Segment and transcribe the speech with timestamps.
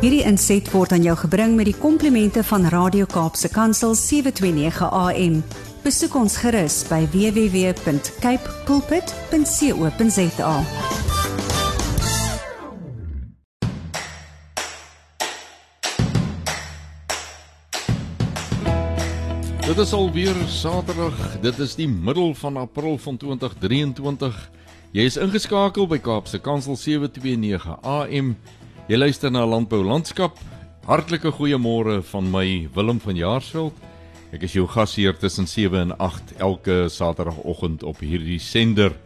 [0.00, 5.34] Hierdie inset word aan jou gebring met die komplimente van Radio Kaapse Kansel 729 AM.
[5.84, 10.54] Besoek ons gerus by www.cape pulpit.co.za.
[19.66, 21.20] Dit is alweer Saterdag.
[21.44, 24.40] Dit is die middel van April van 2023.
[24.96, 28.32] Jy is ingeskakel by Kaapse Kansel 729 AM.
[28.90, 30.34] Jy luister na Landbou Landskap.
[30.82, 33.76] Hartlike goeiemôre van my Willem van Jaarsveld.
[34.34, 38.96] Ek is jou gasheer tussen 7 en 8 elke Saterdagoggend op hierdie sender.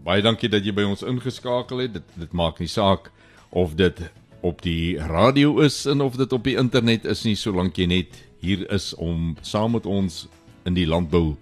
[0.00, 1.98] Baie dankie dat jy by ons ingeskakel het.
[1.98, 3.10] Dit dit maak nie saak
[3.52, 4.00] of dit
[4.40, 8.16] op die radio is en of dit op die internet is nie, solank jy net
[8.40, 10.22] hier is om saam met ons
[10.64, 11.36] in die landbou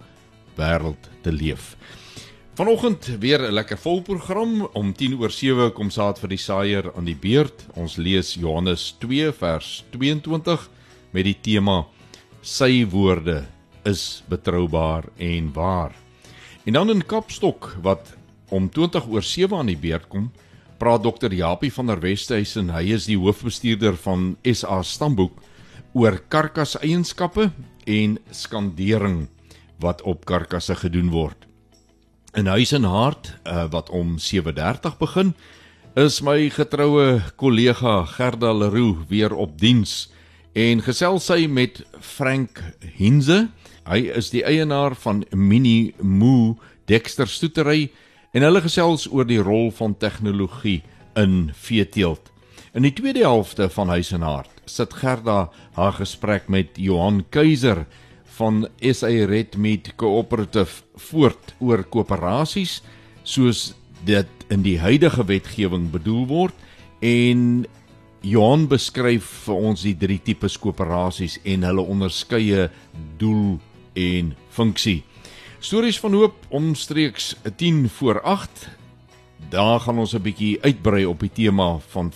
[0.59, 1.77] wêreld te leef.
[2.57, 6.87] Vanoggend weer 'n lekker vol program om 10 oor 7 kom saad vir die saaier
[6.97, 7.67] aan die beurt.
[7.75, 10.71] Ons lees Johannes 2 vers 22
[11.13, 11.85] met die tema
[12.41, 13.45] sy woorde
[13.85, 15.93] is betroubaar en waar.
[16.65, 18.17] En dan in Kapstok wat
[18.49, 20.33] om 20 oor 7 aan die beurt kom,
[20.79, 25.43] praat dokter Japie van der Westhuizen, hy is die hoofbestuurder van SA Stamboek
[25.93, 27.51] oor karkaseienskappe
[27.87, 29.29] en skandering
[29.79, 31.46] wat op karkasse gedoen word.
[32.37, 35.35] In Huis en Hart uh, wat om 7:30 begin,
[35.95, 40.13] is my getroue kollega Gerda Leroux weer op diens
[40.53, 42.61] en gesels sy met Frank
[42.99, 43.47] Hinze.
[43.89, 47.89] Hy is die eienaar van Mini Moo Dexter Stoetery
[48.37, 50.83] en hulle gesels oor die rol van tegnologie
[51.17, 52.29] in veeteelt.
[52.77, 55.47] In die tweede helfte van Huis en Hart sit Gerda
[55.81, 57.87] haar gesprek met Johan Keiser
[58.37, 62.81] van SA Red Meat Cooperative voort oor koöperasies
[63.25, 63.73] soos
[64.07, 66.67] dit in die huidige wetgewing bedoel word
[67.01, 67.65] en
[68.27, 72.69] Johan beskryf vir ons die drie tipes koöperasies en hulle onderskeie
[73.21, 73.59] doel
[73.97, 75.03] en funksie.
[75.61, 78.67] Stories van hoop omstreeks 10 voor 8
[79.51, 82.13] daar gaan ons 'n bietjie uitbrei op die tema van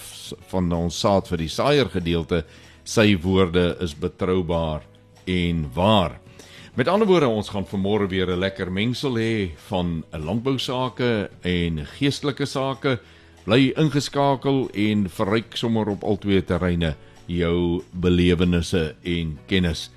[0.50, 2.44] van ons saad vir die saaier gedeelte.
[2.84, 4.82] Sy woorde is betroubaar
[5.30, 6.18] en waar.
[6.74, 11.30] Met ander woorde, ons gaan vanmôre weer 'n lekker mengsel hê van 'n landbou sake
[11.42, 13.00] en geestelike sake.
[13.44, 16.94] Bly ingeskakel en verryk sommer op albei terreine
[17.26, 19.90] jou belewennisse en kennis.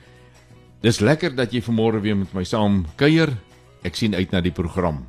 [0.82, 3.38] Dis lekker dat jy vanmôre weer met my saam kuier.
[3.84, 5.06] Ek sien uit na die program.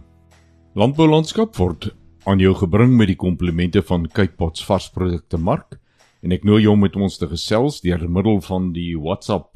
[0.75, 5.79] Landbou landskap word aan jou gebring met die komplimente van Kypots varsprodukte mark
[6.23, 9.54] en ek nooi jou om met ons te gesels deur middel van die WhatsApp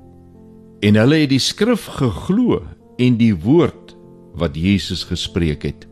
[0.79, 2.61] En hulle het die skrif geglo
[2.95, 3.97] en die woord
[4.39, 5.83] wat Jesus gespreek het.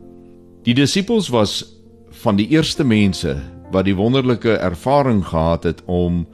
[0.64, 1.60] Die disippels was
[2.24, 3.36] van die eerste mense
[3.72, 6.26] wat die wonderlike ervaring gehad het om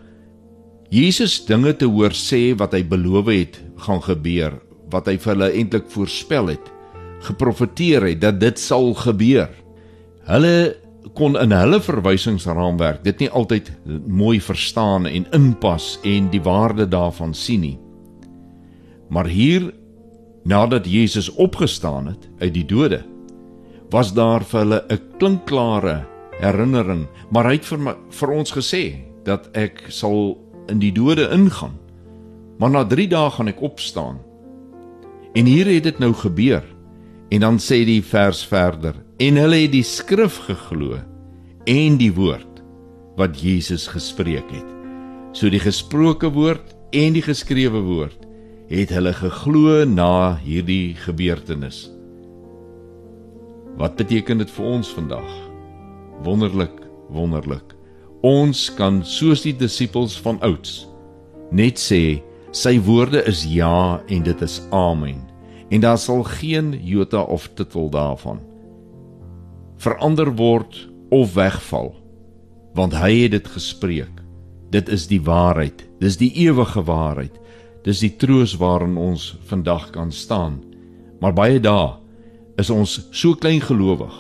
[0.95, 4.61] Jesus dinge te hoor sê wat hy beloof het gaan gebeur,
[4.93, 6.71] wat hy vir hulle eintlik voorspel het,
[7.25, 9.51] geprofeteer het dat dit sal gebeur.
[10.29, 10.57] Hulle
[11.19, 13.71] kon in hulle verwysingsraamwerk dit nie altyd
[14.07, 17.79] mooi verstaan en inpas en die waarde daarvan sien nie.
[19.11, 19.73] Maar hier
[20.45, 23.03] nadat Jesus opgestaan het uit die dode,
[23.91, 28.85] was daar vir hulle 'n klinkklare herinnering, maar hy het vir, my, vir ons gesê
[29.27, 30.35] dat ek sal
[30.73, 31.77] in die dode ingaan.
[32.59, 34.21] Maar na 3 dae gaan ek opstaan.
[35.35, 36.65] En hier het dit nou gebeur.
[37.35, 41.01] En dan sê die vers verder: En hulle het die skrif geglo
[41.67, 42.61] en die woord
[43.19, 44.71] wat Jesus gespreek het.
[45.35, 48.21] So die gesproke woord en die geskrewe woord
[48.71, 51.89] het hulle geglo na hierdie gebeurtenis.
[53.79, 55.54] Wat beteken dit vir ons vandag?
[56.22, 57.75] Wonderlik, wonderlik.
[58.22, 60.84] Ons kan soos die disippels van ouds
[61.55, 62.22] net sê
[62.55, 65.20] sy woorde is ja en dit is amen.
[65.70, 68.40] En daar sal geen jota of titel daarvan
[69.84, 70.76] verander word
[71.11, 71.93] of wegval
[72.75, 74.22] want hy het dit gespreek.
[74.75, 75.84] Dit is die waarheid.
[76.02, 77.37] Dis die ewige waarheid.
[77.87, 80.56] Dis die troos waarin ons vandag kan staan.
[81.22, 81.93] Maar baie dae
[82.58, 84.16] is ons so klein gelowig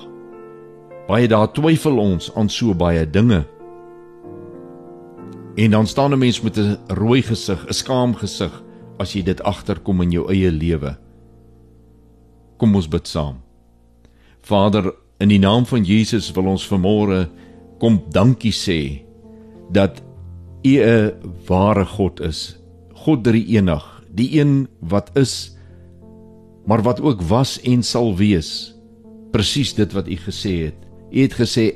[1.08, 3.44] baie dae twyfel ons aan so baie dinge
[5.54, 8.62] En dan staan 'n mens met 'n rooi gesig, 'n skaam gesig
[8.96, 10.96] as jy dit agterkom in jou eie lewe.
[12.56, 13.36] Kom ons bid saam.
[14.40, 17.28] Vader, in die naam van Jesus wil ons vanmôre
[17.78, 19.02] kom dankie sê
[19.70, 20.02] dat
[20.62, 21.12] U 'n
[21.46, 22.58] ware God is.
[22.92, 25.56] God drie enig, die een wat is
[26.66, 28.74] maar wat ook was en sal wees.
[29.30, 30.83] Presies dit wat U gesê het.
[31.14, 31.68] U het gesê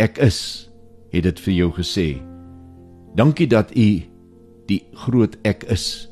[0.00, 0.68] ek is,
[1.12, 2.06] het dit vir jou gesê.
[3.12, 3.88] Dankie dat U
[4.70, 6.08] die groot ek is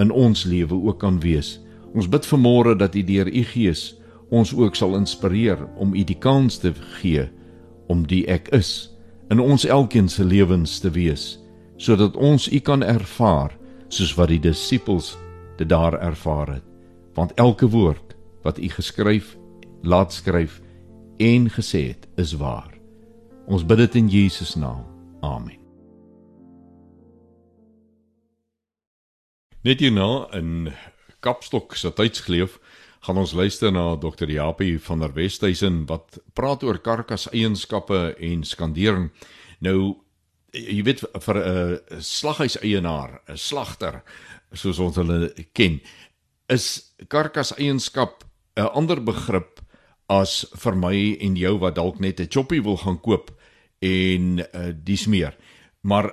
[0.00, 1.58] in ons lewe ook kan wees.
[1.92, 3.90] Ons bid vanmôre dat U deur U Gees
[4.32, 6.72] ons ook sal inspireer om U die kans te
[7.02, 7.28] gee
[7.92, 8.88] om die ek is
[9.28, 11.36] in ons elkeen se lewens te wees
[11.76, 13.52] sodat ons U kan ervaar
[13.92, 15.18] soos wat die disippels
[15.60, 16.64] dit daar ervaar het.
[17.12, 19.36] Want elke woord wat U geskryf,
[19.84, 20.61] laat skryf
[21.22, 22.70] en gesê het, is waar.
[23.46, 24.86] Ons bid dit in Jesus naam.
[25.22, 25.58] Amen.
[29.62, 30.72] Net hierna in
[31.22, 32.58] Kapstok se tydsgeleef
[33.06, 34.30] gaan ons luister na Dr.
[34.30, 39.10] Japie van der Westhuizen wat praat oor karkas eienskappe en skandering.
[39.62, 40.02] Nou
[40.52, 44.02] jy weet vir 'n uh, slaghuis eienaar, 'n slagter
[44.52, 45.80] soos ons hulle ken,
[46.48, 48.24] is karkas eienskap
[48.56, 49.51] 'n ander begrip
[50.12, 53.30] as vir my en jou wat dalk net 'n choppie wil gaan koop
[53.80, 55.36] en uh, dis meer.
[55.80, 56.12] Maar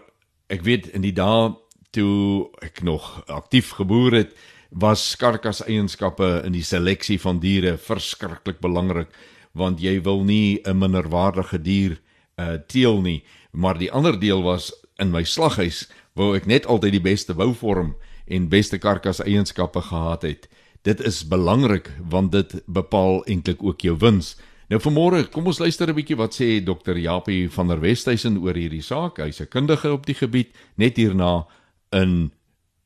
[0.50, 1.54] ek weet in die dae
[1.92, 4.32] toe ek nog aktief geboer het,
[4.70, 9.10] was karkas eienskappe in die seleksie van diere verskriklik belangrik
[9.58, 12.00] want jy wil nie 'n minderwaardige dier
[12.38, 16.92] uh teel nie, maar die ander deel was in my slaghuis wou ek net altyd
[16.92, 17.96] die beste bouvorm
[18.28, 20.48] en beste karkas eienskappe gehad het.
[20.82, 24.38] Dit is belangrik want dit bepaal eintlik ook jou wins.
[24.70, 26.96] Nou vanmôre, kom ons luister 'n bietjie wat sê Dr.
[26.96, 29.18] Japie van der Westhuizen oor hierdie saak.
[29.18, 30.56] Hy's 'n kundige op die gebied.
[30.76, 31.48] Net hierna
[31.92, 32.32] in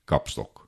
[0.06, 0.68] Kapstok.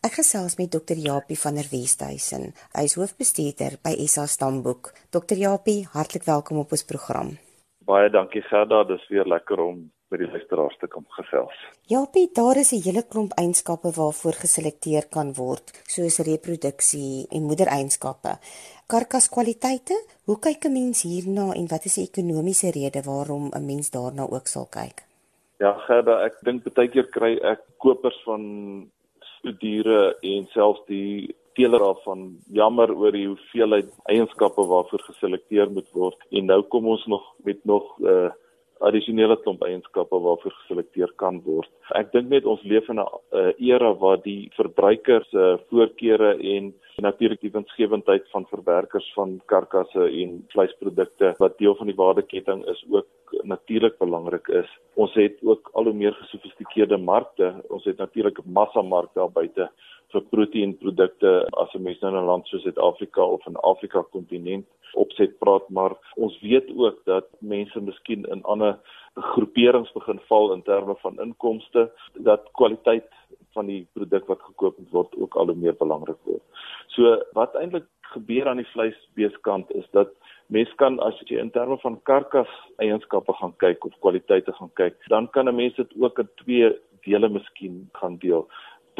[0.00, 0.96] Ek gesels met Dr.
[0.96, 2.54] Japie van der Westhuizen.
[2.72, 4.92] Hy is hoofbestuurder by SA Stamboek.
[5.10, 5.36] Dr.
[5.36, 7.38] Japie, hartlik welkom op ons program.
[7.84, 11.56] Baie dankie Gerda, dis weer lekker om by die luisteraars te kom gesels.
[11.88, 18.38] Japie, daar is 'n hele klomp eienskappe waarvoor geselekteer kan word, soos reproduksie en moedereienskappe.
[18.86, 23.90] Karkaskwaliteite, hoe kyk 'n mens hierna en wat is die ekonomiese rede waarom 'n mens
[23.90, 25.04] daarna ook sal kyk?
[25.58, 31.82] Ja, Gerda, ek dink baie keer kry ek kopers van studiere en selfs die teeler
[31.82, 37.06] af van jammer oor die hoeveelheid eienskappe waarvoor geselekteer moet word en nou kom ons
[37.06, 38.30] nog met nog 'n uh,
[38.80, 41.70] addisionele klomp eienskappe waarvoor geselekteer kan word.
[41.98, 46.38] Ek dink net ons leef in 'n uh, era waar die verbruikers se uh, voorkeure
[46.54, 52.64] en natuurlik die winsgewendheid van verwerkers van karkasse en vleisprodukte wat deel van die waardeketting
[52.66, 53.06] is ook
[53.42, 54.70] natuurlik belangrik is.
[54.94, 57.54] Ons het ook al hoe meer gesofistikeerde markte.
[57.68, 59.70] Ons het natuurlik 'n massa mark daar buite
[60.12, 61.30] vir proteïenprodukte
[61.62, 65.68] as 'n mens nou in 'n land soos Suid-Afrika of in Afrika kontinent opset praat,
[65.68, 68.78] maar ons weet ook dat mense miskien in ander
[69.14, 73.06] groeperings begin val in terme van inkomste, dat kwaliteit
[73.52, 76.42] van die produk wat gekoop word ook al hoe meer belangrik word.
[76.86, 80.08] So wat eintlik gebeur aan die vleisbeeskant is dat
[80.46, 84.96] mens kan as jy in terme van karkas eienskappe gaan kyk of kwaliteite gaan kyk,
[85.08, 86.72] dan kan 'n mens dit ook in twee
[87.04, 88.48] dele miskien gaan deel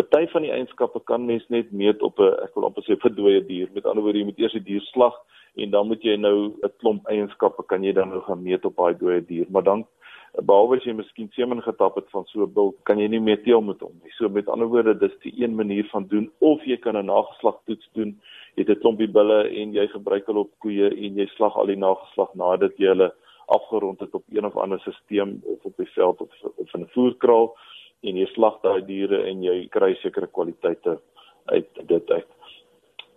[0.02, 3.10] party van die eienskappe kan mens net meet op 'n ek wil amper sê vir
[3.10, 3.68] dooie dier.
[3.74, 5.14] Met ander woorde, jy moet eers die dier slag
[5.56, 8.76] en dan moet jy nou 'n klomp eienskappe kan jy dan nou gaan meet op
[8.76, 9.46] daai dooie dier.
[9.50, 9.86] Maar dan
[10.42, 13.42] behalwe as jy miskien semen getap het van so 'n bil, kan jy nie meer
[13.42, 14.12] teel met hom nie.
[14.18, 17.88] So met ander woorde, dis die een manier van doen of jy kan 'n nageslagtoets
[17.94, 18.20] doen.
[18.56, 21.66] Jy het 'n klompie bulle en jy gebruik hulle op koeie en jy slag al
[21.66, 23.12] die nageslag nadat jy hulle
[23.48, 26.90] afgerond het op een of ander stelsel of op die veld of of in 'n
[26.92, 27.56] voerkraal
[28.06, 30.98] en jy slag daai diere en jy kry sekere kwaliteite
[31.52, 32.28] uit dit uit.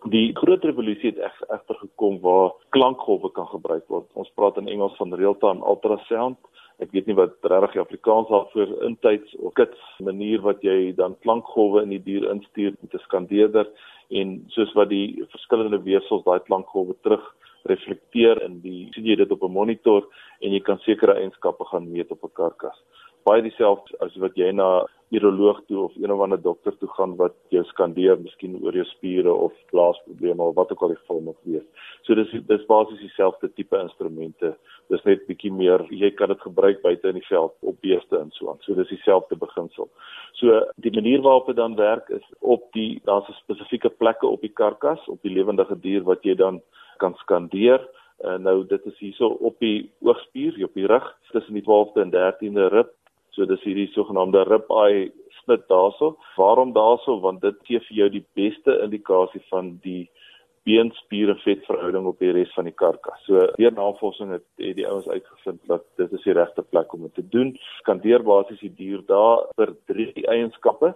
[0.10, 1.20] Die groot revolusie het
[1.54, 4.08] egter gekom waar klankgolwe kan gebruik word.
[4.18, 6.40] Ons praat in Engels van real-time ultrasound.
[6.82, 11.84] Ek weet nie wat regtig Afrikaans daarvoor intyds of kits manier wat jy dan klankgolwe
[11.86, 13.70] in die dier instuur met 'n skandeerder
[14.10, 17.22] en soos wat die verskillende weefsels daai klankgolwe terug
[17.70, 20.10] reflekteer in die sien jy dit op 'n monitor
[20.42, 22.78] en jy kan sekere eienskappe gaan meet op 'n karkas
[23.24, 27.16] baie dieselfde as wat jy na uroloog toe of een of ander dokter toe gaan
[27.20, 31.20] wat jou skandeer miskien oor jou spiere of blaasprobleme of wat ook al die geval
[31.26, 31.66] mag wees.
[32.08, 34.54] So dis dis basies dieselfde tipe instrumente.
[34.94, 38.32] Dis net bietjie meer jy kan dit gebruik buite in die veld op beeste en
[38.38, 38.62] so aan.
[38.64, 39.92] So dis dieselfde beginsel.
[40.40, 44.42] So die manier waarop dit dan werk is op die daar's 'n spesifieke plekke op
[44.42, 46.62] die karkas op die lewendige dier wat jy dan
[46.98, 47.84] kan skandeer.
[48.24, 52.12] Uh, nou dit is hierso op die oogspier, op die rug tussen die 12de en
[52.12, 52.92] 13de rib
[53.36, 55.12] So dis hierdie sogenaamde ribeye
[55.42, 56.18] snit daarso.
[56.38, 57.20] Waarom daarso?
[57.24, 60.10] Want dit gee vir jou die beste indikasie van die
[60.68, 63.22] beenspiere vetverhouding op die res van die karkas.
[63.26, 67.08] So deur navorsing het, het die ouens uitgevind dat dit is die regte plek om
[67.08, 67.56] dit te doen.
[67.80, 70.94] Skandeer basies die dier daar vir drie eienskappe.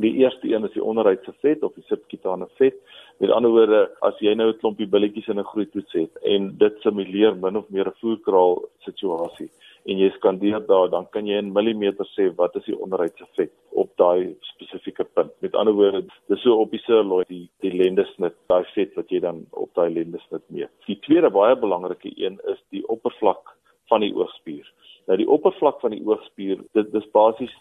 [0.00, 2.78] Die eerste een is die onderhuidse vet of die subcutane vet.
[3.22, 6.80] Met ander woorde, as jy nou 'n klompie billetjies in 'n groeitoets het en dit
[6.82, 9.48] simuleer min of meer 'n voerkraal situasie,
[9.86, 13.52] en jy skandeer daar, dan kan jy in millimeter sê wat is die onderhuidse effek
[13.70, 15.30] op daai spesifieke punt.
[15.40, 19.20] Met ander woorde, dis so op die sirloin die die lendesnit, daai vet wat jy
[19.20, 20.70] dan op daai lendesnit meet.
[20.86, 23.54] Die tweede baie belangrike een is die oppervlak
[23.92, 24.68] van die oogspier.
[25.10, 27.52] Nou die oppervlak van die oogspier, dit dis basies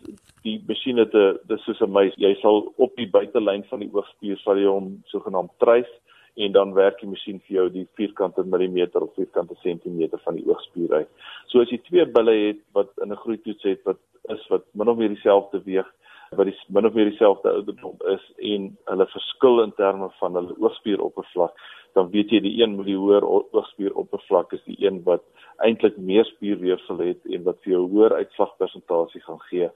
[0.45, 2.13] die masjiene te dis soos 'n muis.
[2.17, 5.91] Jy sal op die buitelyn van die oogspier sal jy hom sogenaamd trace
[6.35, 10.45] en dan werk die masjien vir jou die vierkante millimeter of vierkante sentimeter van die
[10.47, 11.09] oogspier uit.
[11.47, 14.87] So as jy twee bulle het wat in 'n groeitoets het wat is wat min
[14.87, 15.87] of meer dieselfde weeg,
[16.35, 18.23] wat die min of meer dieselfde ouderdom is
[18.53, 21.57] en hulle verskil in terme van hulle oogspieroppervlak,
[21.99, 25.25] dan weet jy die een met die hoër oogspieroppervlak is die een wat
[25.65, 29.67] eintlik meer spierweefsel het en wat vir jou hoër uitslagpersentasie gaan gee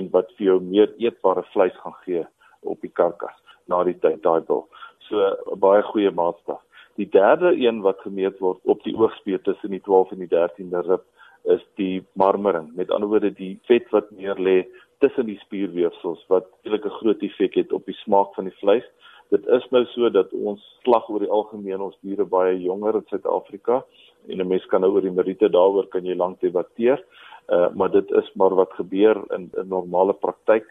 [0.00, 2.26] en wat vir jou meer eetbare vleis gaan gee
[2.66, 3.38] op die karkas
[3.70, 4.66] na die tyd daai bil
[5.06, 5.16] so
[5.54, 6.60] 'n baie goeie maatstaf.
[6.98, 10.82] Die derde een wat gemeet word op die oogspier tussen die 12 en die 13de
[10.90, 11.04] rib
[11.44, 12.74] is die marmering.
[12.74, 14.66] Met ander woorde die vet wat neer lê
[15.00, 18.86] tussen die spierweefsels wat eintlik 'n groot effek het op die smaak van die vleis.
[19.30, 23.06] Dit is nou so dat ons slag oor die algemeen ons diere baie jonger in
[23.08, 23.84] Suid-Afrika
[24.28, 27.04] en 'n mens kan nou oor die meriete daaroor kan jy lank debatteer.
[27.48, 30.66] Uh maar dit is maar wat gebeur in 'n normale praktyk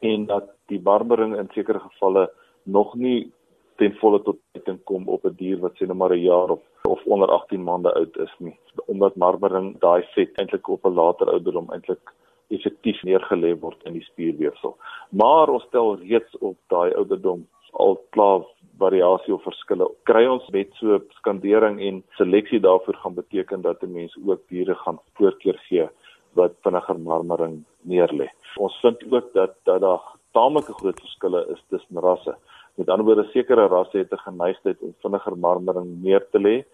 [0.00, 2.30] en dat die marmering in sekere gevalle
[2.64, 3.32] nog nie
[3.76, 6.62] ten volle tot uiting kom op 'n dier wat sê net maar 'n jaar of
[6.84, 11.30] of onder 18 maande oud is nie omdat marmering daai vet eintlik op 'n later
[11.30, 12.12] ouderdom eintlik
[12.48, 14.76] effektief neergelê word in die spierweefsel.
[15.10, 18.44] Maar ons stel reeds op daai ouderdom al klaar
[18.80, 19.88] variasie of verskille.
[20.08, 24.74] Kry ons met so skandering en seleksie daarvoor gaan beteken dat 'n mens ook diere
[24.74, 25.88] gaan voorkeur gee
[26.34, 28.28] wat vinniger marmering neerlê.
[28.56, 32.36] Ons vind ook dat dat daar taamlike groot verskille is tussen rasse.
[32.76, 36.64] Met ander woorde sekere rasse het 'n geneigtheid om vinniger marmering neer te lê,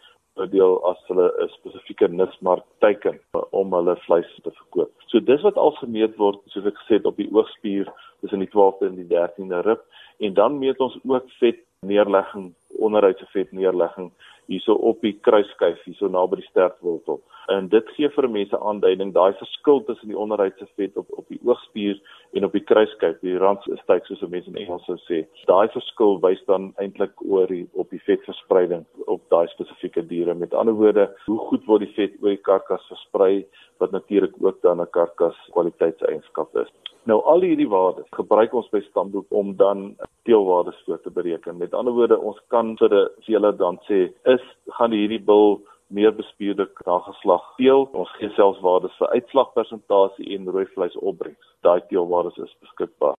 [0.40, 3.18] oordeel as hulle 'n spesifieke nismark teiken
[3.50, 4.92] om hulle vleis te verkoop.
[5.06, 8.52] So dis wat al gemeet word, soos ek gesê het op die oogspier tussen die
[8.54, 9.82] 12de en die 13de rib
[10.18, 14.12] en dan meet ons ook vet neerlegging, onderhuidse vet neerlegging
[14.50, 17.20] hierso op die kruisskyf hierso naby die stertwortel.
[17.50, 21.40] En dit gee vir mense aanduiding daai verskil tussen die onderhuidse vet op op die
[21.44, 21.98] oogspier
[22.38, 25.22] en op die kruisskyf, die rand is styk soos mense in Engels sou sê.
[25.50, 30.34] Daai verskil wys dan eintlik oor die op die vetverspreiding op daai spesifieke diere.
[30.34, 33.44] Met ander woorde, hoe goed word die vet oor die karkas versprei
[33.82, 36.70] wat natuurlik ook dan 'n karkas kwaliteitseienskap is.
[37.10, 39.96] Nou al hierdie waardes gebruik ons by stamboek om dan
[40.28, 41.58] teelwaardes voor te bereken.
[41.58, 42.94] Met ander woorde, ons kan vir
[43.26, 44.44] hulle dan sê, is
[44.78, 45.58] gaan hierdie bil
[45.90, 47.88] meer bespierde nageslag teel.
[47.92, 51.50] Ons gee selfs waardes vir uitslagpersentasie en rooi vleis opbrengs.
[51.66, 53.18] Daai teelwaardes is beskikbaar.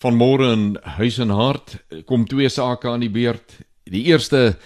[0.00, 1.76] Van môre in Huis en Hart
[2.08, 3.60] kom twee sake aan die beurt.
[3.84, 4.56] Die eerste,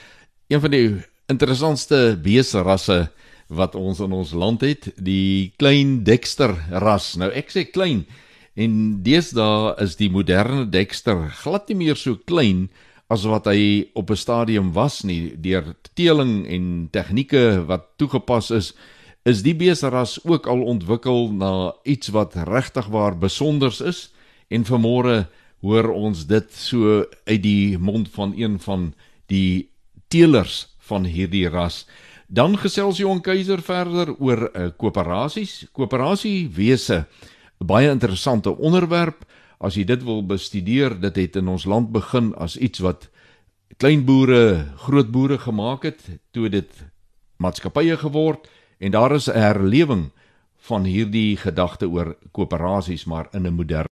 [0.50, 0.87] een van die
[1.30, 3.09] interessantste beesrasse
[3.50, 7.16] wat ons in ons land het, die klein Dexter ras.
[7.19, 8.04] Nou ek sê klein
[8.61, 12.69] en deesdae is die moderne Dexter glad nie meer so klein
[13.11, 18.73] as wat hy op 'n stadium was nie deur teeling en tegnieke wat toegepas is
[19.25, 24.11] is die beesteras ook al ontwikkel na iets wat regtig waar besonders is
[24.49, 25.26] en vanmôre
[25.61, 28.95] hoor ons dit so uit die mond van een van
[29.26, 29.69] die
[30.09, 31.85] teelers van hierdie ras.
[32.31, 37.01] Dan gesels Johan Keiser verder oor uh, koöperasies, koöperasiewese,
[37.59, 39.25] baie interessante onderwerp.
[39.59, 43.09] As jy dit wil bestudeer, dit het in ons land begin as iets wat
[43.83, 46.71] klein boere, groot boere gemaak het, toe dit
[47.43, 48.47] maatskappye geword
[48.79, 50.11] en daar is 'n herlewing
[50.71, 53.89] van hierdie gedagte oor koöperasies maar in 'n moderne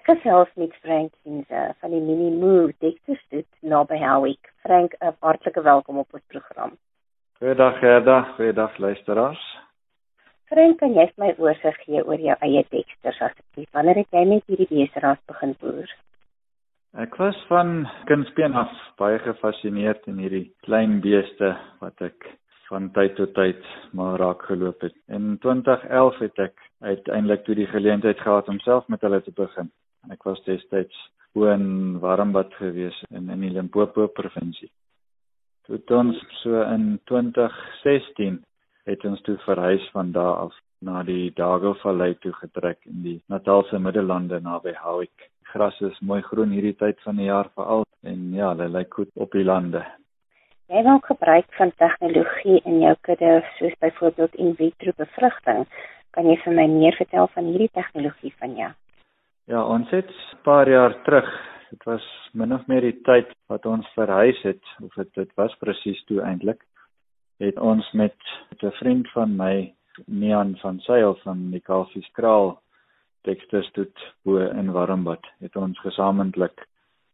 [0.00, 4.48] Ek gesels met Frank Kinse van die Mini Move Dexterstoet naby Howick.
[4.64, 6.70] Frank, 'n hartlike welkom op ons program.
[7.38, 9.42] Goeiedag Gerda, goeiedag luisteraars.
[10.48, 13.68] Frank, kan jy my oorsig gee oor jou eie Dexters asseblief?
[13.72, 15.92] Wanneer het jy met hierdie beesteras begin boer?
[16.96, 22.38] Ek was van kindsbeen af baie gefassineerd in hierdie klein beeste wat ek
[22.70, 23.60] van tyd tot tyd
[23.92, 24.96] maar raak geloop het.
[25.08, 29.70] In 2011 het ek uiteindelik toe die geleentheid gehad om self met hulle te begin.
[30.08, 30.96] Ek was destyds
[31.36, 34.70] woon Warmbad gewees in in die Limpopo provinsie.
[35.68, 38.40] Toe ons so in 2016
[38.88, 43.18] het ons toe verhuis van daar af na die Dago Vallei toe getrek in die
[43.28, 45.28] Natalse Middellande naby Howick.
[45.52, 49.10] Gras is mooi groen hierdie tyd van die jaar veral en ja, hulle lyk goed
[49.14, 49.84] op die lande.
[50.70, 55.64] Jy maak gebruik van tegnologie in jou kudde soos byvoorbeeld in vitro bevrugting.
[56.14, 58.70] Kan jy vir my meer vertel van hierdie tegnologie van jou?
[59.50, 61.28] Ja, ons het 'n paar jaar terug,
[61.70, 65.56] dit was min of meer die tyd wat ons verhuis het, of dit dit was
[65.58, 66.62] presies toe eintlik,
[67.38, 68.14] het ons met
[68.62, 69.74] 'n vriend van my,
[70.06, 72.62] Nean van Sail van die Kalfieskraal
[73.22, 76.66] Tekstusstoet bo in Warmbad, het ons gesamentlik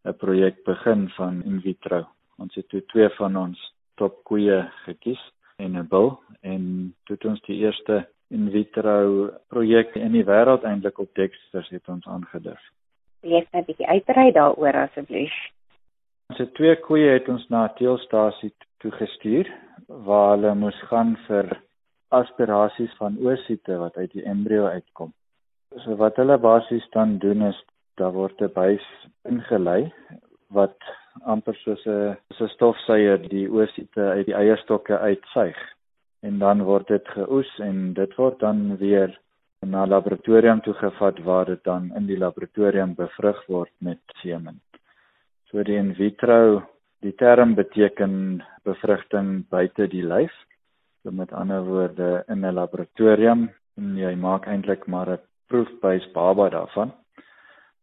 [0.05, 2.07] 'n projek begin van in vitro.
[2.39, 7.25] Ons het toe twee van ons top koeie gekies en 'n bil en toe het
[7.25, 12.63] ons die eerste in vitro projek in die wêreld eintlik op Dexters het ons aangedurf.
[13.23, 15.35] Lees net 'n bietjie uitbrei daaroor asseblief.
[16.31, 19.47] Ons het twee koeie het ons na 'n teelstasie toe gestuur
[19.87, 21.61] waar hulle moes gaan vir
[22.09, 25.13] aspirasies van oosiete wat uit die embrio uitkom.
[25.85, 27.65] So wat hulle basies dan doen is
[27.97, 28.87] daar word 'n buis
[29.25, 29.93] ingelei
[30.49, 30.79] wat
[31.25, 35.76] amper soos 'n so 'n stofsuier die oosiete uit die eierstokke uitsuig
[36.27, 39.13] en dan word dit geoes en dit word dan weer
[39.67, 44.61] na laboratorium toe gevat waar dit dan in die laboratorium bevrug word met semen.
[45.51, 46.63] So die in vitro,
[47.03, 50.35] die term beteken bevrugting buite die lyf.
[51.03, 56.49] So met ander woorde in 'n laboratorium en jy maak eintlik maar 'n proefbuis baba
[56.49, 56.93] daarvan.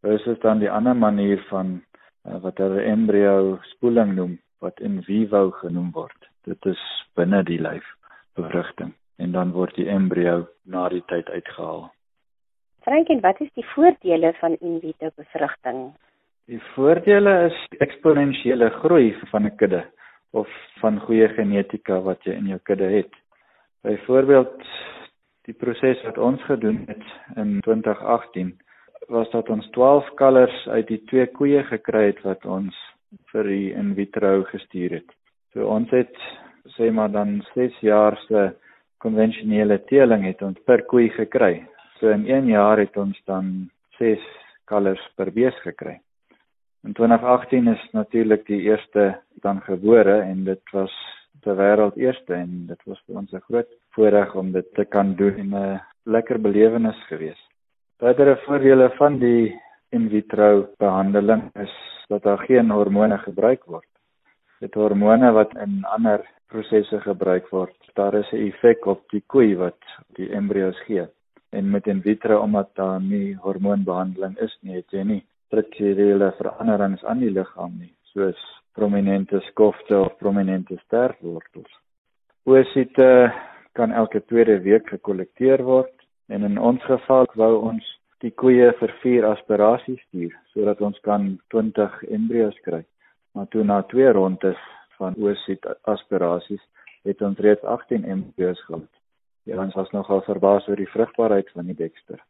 [0.02, 1.82] Dit is dan die ander manier van
[2.28, 6.20] uh, wat hulle embrio spoeling noem wat in vivo genoem word.
[6.44, 6.80] Dit is
[7.14, 7.84] binne die lyf
[8.34, 11.90] bevrugting en dan word die embrio na die tyd uitgehaal.
[12.84, 15.92] Frankie, wat is die voordele van in vitro bevrugting?
[16.50, 19.84] Die voordele is eksponensiële groei van 'n kudde
[20.32, 20.48] of
[20.80, 23.14] van goeie genetika wat jy in jou kudde het.
[23.82, 24.62] Byvoorbeeld
[25.44, 27.04] die proses wat ons gedoen het
[27.36, 28.56] in 2018
[29.08, 32.74] was dat ons 12 kalvers uit die twee koeie gekry het wat ons
[33.32, 35.10] vir die in vitro gestuur het.
[35.52, 36.16] So ons het
[36.76, 38.54] sê maar dan 6 jaar se
[38.98, 41.66] konvensionele teeling het ons per koei gekry.
[42.00, 44.20] So in 1 jaar het ons dan 6
[44.64, 46.00] kalvers per bees gekry.
[46.84, 50.92] In 2018 is natuurlik die eerste dan gebore en dit was
[51.44, 55.14] ter wêreld eerste en dit was vir ons 'n groot voorreg om dit te kan
[55.14, 57.48] doen en 'n lekker belewenis geweest.
[57.98, 59.54] Verdere voordele van die
[59.90, 61.74] in vitro behandeling is
[62.08, 63.88] dat daar geen hormone gebruik word.
[64.60, 66.20] Dit hormone wat in ander
[66.54, 69.80] prosesse gebruik word, daar is 'n effek op die koei wat
[70.16, 71.06] die embrio's gee.
[71.52, 77.04] En met in vitro omdat daar nie hormoonbehandeling is nie, het jy nie strukturele veranderings
[77.04, 78.40] aan die liggaam nie, soos
[78.74, 81.72] prominente skofte of prominente sterfwortels.
[82.46, 83.32] Oosiete
[83.72, 85.94] kan elke tweede week gekollekteer word
[86.26, 87.88] En in ons geval wou ons
[88.24, 92.80] die koeie vir vier aspirasies stuur sodat ons kan 20 embrio's kry.
[93.34, 94.60] Maar toe na twee rondes
[94.98, 96.62] van oosit aspirasies
[97.04, 98.90] het ons reeds 18 embrio's gehad.
[99.44, 102.20] Ja, ons was nogal verbaas oor die vrugbaarheid van die Dexter.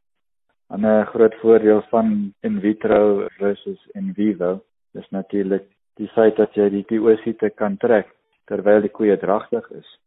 [0.70, 4.60] 'n groot voordeel van in vitro versus in vivo
[4.92, 8.08] is natuurlik die feit dat jy die oosite kan trek
[8.50, 9.98] terwyl die koeie dragtig is.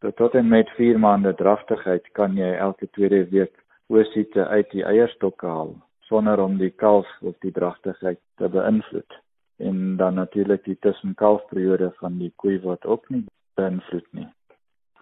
[0.00, 3.54] So tot en met 4 maande draftigheid kan jy elke tweede week
[3.88, 5.74] oosiete uit die eierstokke haal
[6.08, 9.23] sonder om die kalf of die draftigheid te beïnvloed.
[9.58, 14.28] En dan natuurlik die tussenkalfperiode van die koei wat ook nie beïnvloed nie.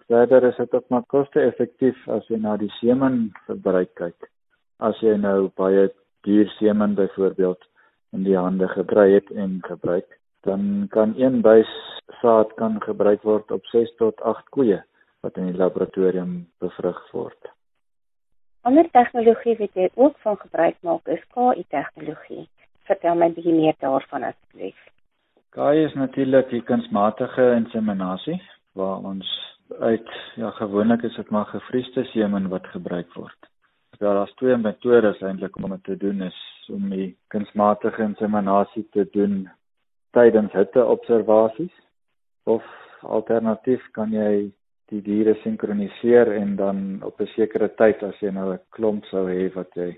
[0.07, 4.29] Verder is dit ook maar koste-effektief as jy na die semen verbruik kyk.
[4.77, 5.87] As jy nou baie
[6.27, 7.65] duur semen byvoorbeeld
[8.13, 11.71] in die hande gekry het en gebruik, dan kan een buis
[12.21, 14.83] saad kan gebruik word op 6 tot 8 koeie
[15.23, 17.51] wat in die laboratorium bevrug word.
[18.67, 22.45] Ander tegnologie wat jy ook van gebruik maak is KI tegnologie.
[22.87, 24.79] Vertel my bietjie meer daarvan asseblief.
[25.55, 28.39] KI is natuurlik die kunsmatige inseminasie
[28.79, 29.29] waar ons
[29.79, 33.49] uit ja gewoonlik is dit maar gevriesde semen wat gebruik word.
[33.99, 36.39] Daar is twee metodes eintlik om dit te doen is
[36.73, 39.45] om die kunsmatige inseminasie te doen
[40.17, 41.75] tydens hitteobservasies
[42.43, 42.65] of
[43.01, 44.49] alternatief kan jy
[44.91, 49.25] die diere sinkroniseer en dan op 'n sekere tyd as jy nou 'n klomp sou
[49.27, 49.95] hê wat jy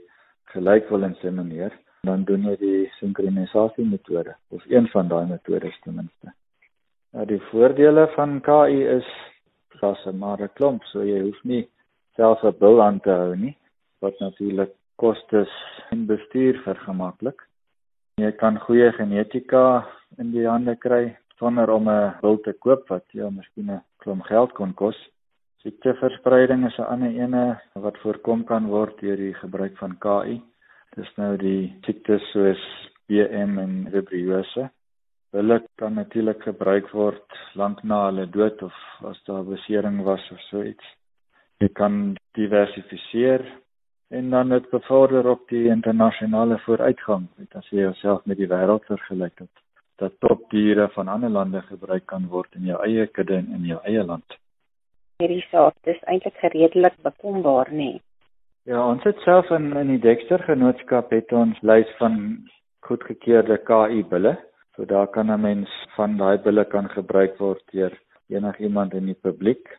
[0.53, 1.73] gelyk wil insemineer,
[2.05, 6.33] dan doen jy die sinkronisasie metode of een van daai metodes ten minste.
[7.13, 9.07] Nou die voordele van KI is
[9.79, 11.67] dat 'n maar 'n klomp, so jy hoef nie
[12.15, 13.57] self 'n bil aan te hou nie,
[13.99, 15.51] wat natuurlik kostes
[15.91, 17.41] en bestuur vergemaklik.
[18.15, 19.87] Jy kan goeie genetika
[20.17, 24.23] in die hande kry sonder om 'n bil te koop wat jou miskien 'n klomp
[24.23, 24.97] geld kon kos.
[25.61, 30.41] Siekteverspreiding is 'n ander ene wat voorkom kan word deur die gebruik van KI.
[30.95, 32.61] Dis nou die siektes soos
[33.11, 34.69] BM en vibriose.
[35.35, 38.77] Hulle kan natuurlik gebruik word lank na hulle dood of
[39.09, 40.87] as daar besering was of so iets.
[41.59, 43.43] Jy kan diversifiseer
[44.15, 48.87] en dan dit bevorder op die internasionale vooruitgang, weet as jy jouself met die wêreld
[48.87, 49.63] vergelyk het
[49.99, 53.79] dat topdiere van ander lande gebruik kan word in jou eie kudde en in jou
[53.83, 54.39] eie land.
[55.23, 57.91] Hierdie saak dis eintlik redelik bekombaar, nê?
[57.95, 58.01] Nee.
[58.65, 62.15] Ja, ons het self in in die Dexter genootskap het ons lys van
[62.87, 64.31] goedgekeurde KI bulle.
[64.73, 67.93] So daar kan 'n mens van daai bulle kan gebruik word deur
[68.27, 69.77] enigiemand in die publiek.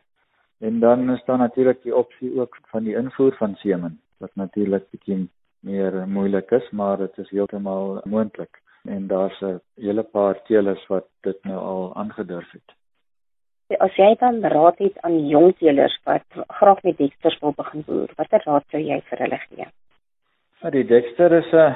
[0.59, 4.89] En dan is daar natuurlik die opsie ook van die invoer van semen wat natuurlik
[4.89, 10.87] bietjie meer moeilik is, maar dit is heeltemal moontlik en daar's 'n hele paar teelers
[10.87, 12.71] wat dit nou al aangedurf het.
[13.75, 16.23] As jy dan raad het aan jong teelers wat
[16.59, 19.67] graag met Dexter wil begin boer, watter raad sou jy vir hulle gee?
[20.61, 21.75] Nou, die Dexter is 'n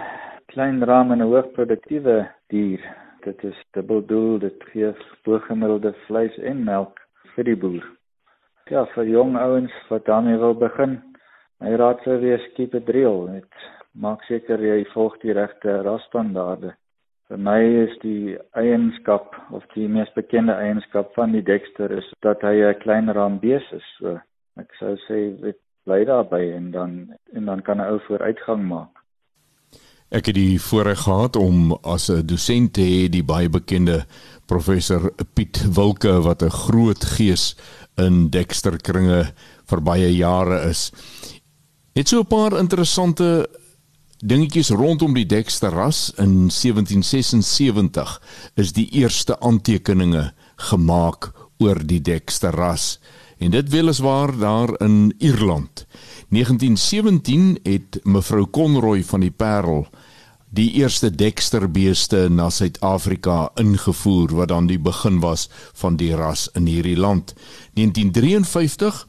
[0.53, 2.15] klein ram en 'n hoogproduktiewe
[2.47, 2.79] dier.
[3.27, 4.93] Dit is dubbeldoel, dit gee
[5.25, 6.99] bogemiddelde vleis en melk
[7.35, 7.83] vir die boer.
[8.69, 11.01] Ja, vir jong ouens wat daarmee wil begin,
[11.59, 13.27] my raad sou wees keep it real.
[13.27, 13.53] Dit
[13.93, 16.73] maak seker jy volg die regte rasstandaarde
[17.31, 22.41] Vir my is die eienskap of die mees bekende eienskap van die Dexter is dat
[22.43, 23.85] hy 'n klein rambees is.
[23.99, 24.19] So
[24.59, 25.55] ek sou sê dit
[25.87, 26.91] bly daarby en dan
[27.33, 28.91] en dan kan 'n ou vooruitgang maak.
[30.11, 34.03] Ek het die voorreg gehad om as 'n dosent te hê die baie bekende
[34.45, 37.55] professor Piet Wilke wat 'n groot gees
[37.95, 39.31] in Dexter kringe
[39.69, 40.91] vir baie jare is.
[41.95, 43.47] Het so 'n paar interessante
[44.21, 48.11] dingetjies rondom die Dexter ras in 1776
[48.61, 50.27] is die eerste aantekeninge
[50.69, 51.31] gemaak
[51.61, 52.99] oor die Dexter ras
[53.41, 55.87] en dit weliswaar daar in Ierland.
[56.29, 59.87] 1917 het mevrou Conroy van die Parel
[60.51, 65.47] die eerste Dexter beeste na Suid-Afrika ingevoer wat dan die begin was
[65.79, 67.33] van die ras in hierdie land.
[67.79, 69.07] 1953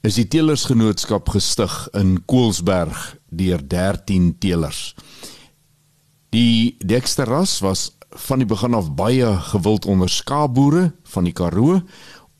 [0.00, 2.96] is die teelersgenootskap gestig in Koelsberg
[3.28, 4.94] deur 13 teelers.
[6.32, 7.90] Die Dexterras was
[8.28, 11.82] van die begin af baie gewild onder skaapboere van die Karoo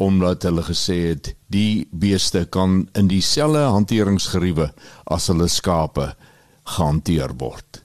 [0.00, 4.70] omdat hulle gesê het die beeste kan in dieselfde hanteringsgeriewe
[5.04, 6.06] as hulle skape
[6.64, 7.82] gehanteer word.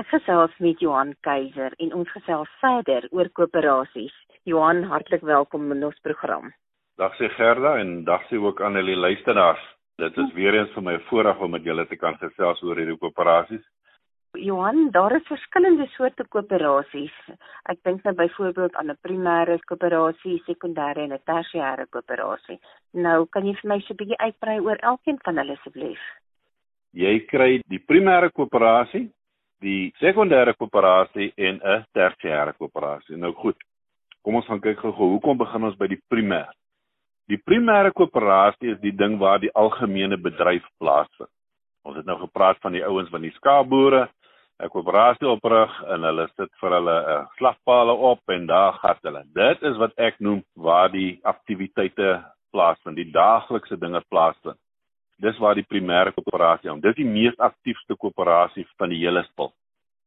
[0.00, 4.16] Ek gesels met Johan Keiser en ons gesels verder oor koöperasies.
[4.48, 6.48] Johan, hartlik welkom in ons program.
[6.96, 9.60] Dag sê Gerda en dag sê ook aan al die luisteraars.
[10.00, 12.96] Dit is weer eens vir my voorreg om met julle te kan gesels oor hierdie
[12.96, 13.62] koöperasies.
[14.40, 17.12] Johan, daar is verskillende soorte koöperasies.
[17.68, 22.58] Ek dink nou byvoorbeeld aan 'n primêre koöperasie, sekondêre en 'n tersiêre koöperasie.
[22.94, 26.00] Nou, kan jy vir my so 'n bietjie uitbrei oor elkeen van hulle asseblief?
[26.94, 29.10] Jy kry die primêre koöperasie,
[29.60, 33.16] die sekondêre koöperasie en 'n tersiêre koöperasie.
[33.16, 33.56] Nou goed.
[34.24, 35.14] Kom ons gaan kyk gou-gou.
[35.14, 36.48] Hoekom begin ons by die primêr?
[37.30, 41.30] Die primêre koöperasie is die ding waar die algemene bedryf plaasvind.
[41.86, 44.08] Ons het nou gepraat van die ouens van die skaapboere,
[44.60, 48.98] 'n koöperasie oprig en hulle sit vir hulle 'n uh, slagpale op en daar gaan
[49.02, 49.22] hulle.
[49.32, 52.08] Dit is wat ek noem waar die aktiwiteite
[52.52, 54.58] plaasvind, die daaglikse dinge plaasvind.
[55.18, 56.82] Dis waar die primêre koöperasie is.
[56.82, 59.52] Dis die mees aktiefste koöperasie van die hele spul.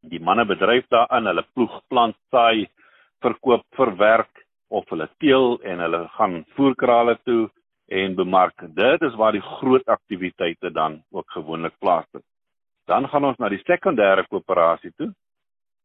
[0.02, 2.68] Die manne bedryf daarin, hulle ploeg, plant, saai,
[3.24, 7.50] verkoop, verwerk of hulle teel en hulle gaan voerkrale toe
[7.94, 8.64] en bemark.
[8.76, 12.26] Dit is waar die groot aktiwiteite dan ook gewoonlik plaasvind.
[12.90, 15.12] Dan gaan ons na die sekondêre koöperasie toe.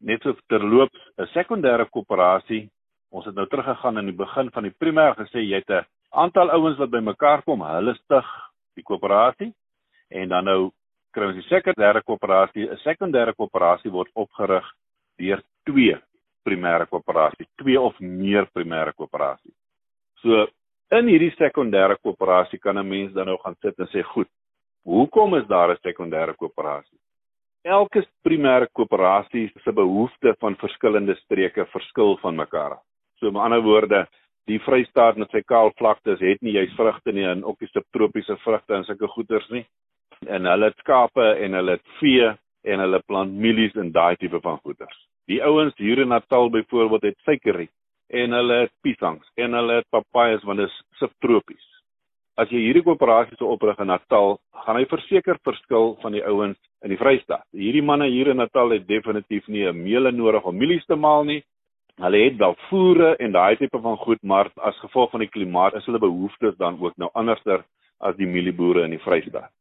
[0.00, 2.68] Net so terloops, 'n sekondêre koöperasie,
[3.10, 6.50] ons het nou teruggegaan in die begin van die primêr gesê jy het 'n aantal
[6.50, 8.26] ouens wat bymekaar kom, hulle stig
[8.74, 9.52] die koöperasie
[10.10, 10.70] en dan nou
[11.12, 12.70] kry ons die sekondêre koöperasie.
[12.70, 14.64] 'n Sekondêre koöperasie word opgerig
[15.18, 15.98] deur twee
[16.48, 19.54] primêre koöperasies, twee of meer primêre koöperasies.
[20.22, 20.46] So
[20.96, 24.28] in hierdie sekondêre koöperasie kan 'n mens dan nou gaan sit en sê, "Goed,
[24.84, 26.98] hoekom is daar 'n sekondêre koöperasie?"
[27.64, 32.78] Elke primêre koöperasie se behoeftes van verskillende streke verskil van mekaar.
[33.18, 34.06] So met ander woorde,
[34.46, 38.36] die Vrystaat met sy kaal vlaktes het nie juis vrugte nie en ook nie subtropiese
[38.36, 39.66] vrugte en sulke goeders nie.
[40.26, 42.30] En hulle het skape en hulle het vee
[42.64, 45.07] en hulle plant mielies en daai tipe van goeders.
[45.28, 47.72] Die ouens hier in Natal byvoorbeeld het suikerriet
[48.08, 51.64] en hulle het piesangs en hulle het papayas want dit is subtropies.
[52.40, 56.56] As jy hierdie koöperasie sou oprig in Natal, gaan hy verseker verskil van die ouens
[56.86, 57.44] in die Vrystaat.
[57.52, 61.24] Hierdie manne hier in Natal het definitief nie 'n meele nodig om mielies te maal
[61.24, 61.42] nie.
[62.00, 65.74] Hulle het wel voere en daai tipe van goed, maar as gevolg van die klimaat
[65.74, 67.64] is hulle behoeftes dan ook nou anderster
[68.00, 69.52] as die mielieboere in die Vrystaat.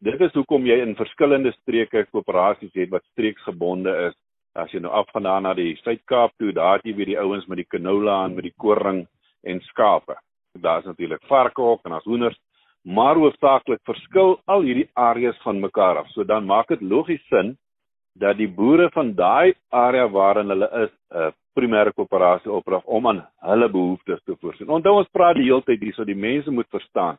[0.00, 4.14] Dit is hoekom jy in verskillende streke koöperasies het wat streeksgebonde is
[4.58, 7.46] as jy nou afgaan daar na die Suid-Kaap toe, daar het jy weer die ouens
[7.46, 9.04] met die canola en met die koring
[9.46, 10.16] en skape.
[10.58, 12.38] Daar's natuurlik varke ook en as hoenders,
[12.82, 16.08] maar hoofsaaklik verskil al hierdie areas van mekaar af.
[16.14, 17.56] So dan maak dit logies sin
[18.18, 23.26] dat die boere van daai area waarin hulle is, 'n primêre koöperasie oprig om aan
[23.40, 24.68] hulle behoeftes te voorsien.
[24.68, 27.18] Onthou ons praat die hele tyd hierso die mense moet verstaan.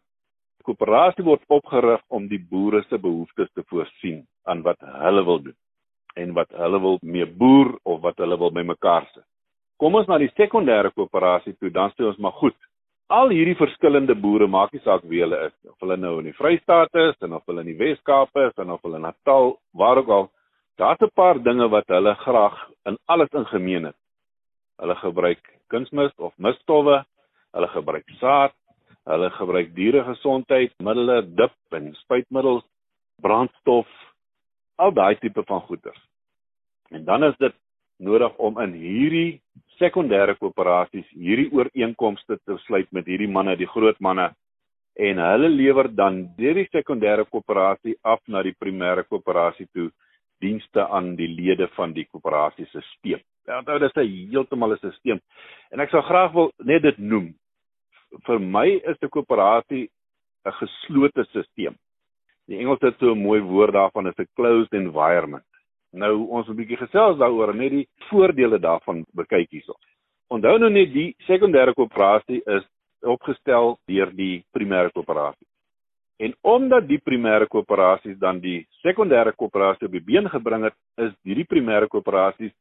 [0.58, 5.41] Die koöperasie word opgerig om die boere se behoeftes te voorsien aan wat hulle wil
[5.41, 5.56] doen
[6.15, 9.26] en wat hulle wil mee boer of wat hulle wil bymekaar sit.
[9.82, 12.58] Kom ons na die sekondêre koöperasie toe, dan sê ons maar goed.
[13.12, 16.38] Al hierdie verskillende boere, maak nie saak wie hulle is, of hulle nou in die
[16.38, 20.00] Vrystaat is en of hulle in die Wes-Kaap is en of hulle in Natal, waar
[20.00, 20.30] ook al,
[20.78, 23.97] daar's 'n paar dinge wat hulle graag in alles in gemeen het.
[24.80, 27.04] Hulle gebruik kunsmis of misstowwe,
[27.54, 28.54] hulle gebruik saad,
[29.06, 32.63] hulle gebruik dieregesondheidsmiddels, dip en spuitmiddels,
[33.21, 33.88] brandstof,
[34.82, 35.96] al daai tipe van goeder.
[36.91, 37.56] En dan is dit
[37.98, 39.41] nodig om in hierdie
[39.80, 44.32] sekondêre koöperasies hierdie ooreenkomste te sluit met hierdie manne, die groot manne
[45.00, 49.89] en hulle lewer dan deur die sekondêre koöperasie af na die primêre koöperasie toe
[50.41, 53.26] dienste aan die lede van die koöperasie se stelsel.
[53.48, 55.20] Ja, onthou dit is heeltemal 'n stelsel.
[55.72, 57.34] En ek sou graag wil net dit noem.
[58.26, 59.89] Vir my is 'n koöperasie
[60.46, 61.76] 'n geslote stelsel.
[62.52, 65.46] Die Engels het so 'n mooi woord daarvan is 'n closed environment.
[65.92, 69.74] Nou ons 'n bietjie gesels daaroor net die voordele daarvan bekyk hierso.
[70.28, 72.64] Onthou nou net die sekondêre koöperasie is
[73.02, 75.48] opgestel deur die primêre koöperasie.
[76.20, 81.12] En omdat die primêre koöperasies dan die sekondêre koöperasie op die been gebring het, is
[81.24, 82.54] hierdie primêre koöperasies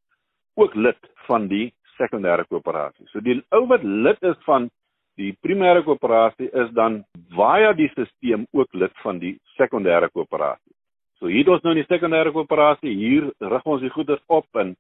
[0.55, 3.07] ook lid van die sekondêre koöperasie.
[3.12, 4.70] So die ou wat lid is van
[5.18, 7.03] Die primêre koöperasie is dan
[7.37, 10.75] via die stelsel ook lid van die sekondêre koöperasie.
[11.18, 14.77] So hier het ons nou die sekondêre koöperasie, hier rig ons die goeder op en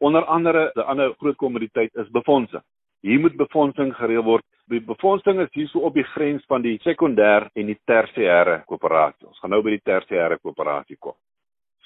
[0.00, 2.62] onder andere 'n ander groot kommoditeit is befondsing.
[3.02, 4.44] Hier moet befondsing gereël word.
[4.66, 9.26] Die befondsing is hier so op die grens van die sekondêr en die tersiêre koöperasie.
[9.26, 11.14] Ons gaan nou by die tersiêre koöperasie kom.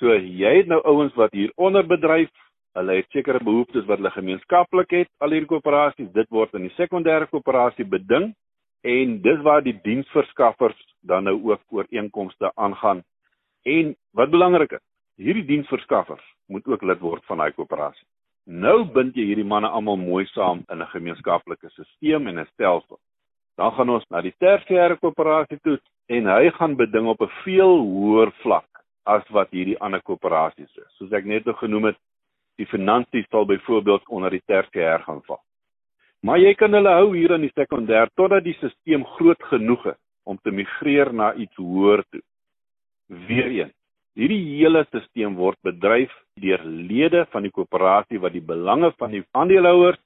[0.01, 2.31] So jy het nou ouens wat hier onder bedryf
[2.73, 6.77] Hulle het sekere behoeftes wat hulle gemeenskaplik het, al hierdie koöperasies, dit word in die
[6.79, 8.31] sekondêre koöperasie beding
[8.83, 13.03] en dis waar die diensverskaffers dan nou ook ooreenkomste aangaan.
[13.69, 14.85] En wat belangrik is,
[15.21, 18.07] hierdie diensverskaffers moet ook lid word van daai koöperasie.
[18.47, 22.99] Nou bind jy hierdie manne almal mooi saam in 'n gemeenskaplike stelsel en 'n stelsel.
[23.57, 27.79] Dan gaan ons na die tersiêre koöperasie toe en hy gaan beding op 'n veel
[27.79, 28.69] hoër vlak
[29.05, 30.91] as wat hierdie ander koöperasies is.
[30.97, 31.97] Soos ek net genoem het,
[32.61, 35.41] die finansies sal byvoorbeeld onder die tersiêr gaan val.
[36.23, 40.01] Maar jy kan hulle hou hier in die sekondêr totdat die stelsel groot genoeg is
[40.25, 42.23] om te migreer na iets hoër toe.
[43.27, 43.75] Weereens,
[44.15, 49.25] hierdie hele stelsel word bedryf deur lede van die koöperasie wat die belange van die
[49.33, 50.01] aandeelhouers